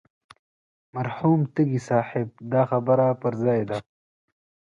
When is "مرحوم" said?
0.95-1.39